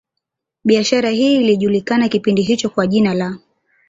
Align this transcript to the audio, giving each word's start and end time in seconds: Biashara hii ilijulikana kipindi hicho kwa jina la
Biashara 0.63 1.09
hii 1.09 1.35
ilijulikana 1.35 2.09
kipindi 2.09 2.41
hicho 2.41 2.69
kwa 2.69 2.87
jina 2.87 3.13
la 3.13 3.37